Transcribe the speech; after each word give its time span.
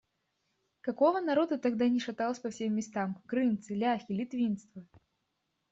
Какого 0.81 1.21
народу 1.21 1.59
тогда 1.59 1.87
не 1.87 1.99
шаталось 1.99 2.39
по 2.39 2.49
всем 2.49 2.73
местам: 2.75 3.21
крымцы, 3.27 3.75
ляхи, 3.75 4.11
литвинство! 4.11 4.83